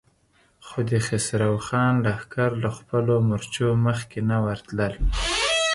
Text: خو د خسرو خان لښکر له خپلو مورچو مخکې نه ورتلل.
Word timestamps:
خو 0.65 0.79
د 0.89 0.91
خسرو 1.05 1.53
خان 1.67 1.93
لښکر 2.05 2.51
له 2.63 2.69
خپلو 2.77 3.13
مورچو 3.27 3.67
مخکې 3.85 4.19
نه 4.29 4.37
ورتلل. 4.45 4.93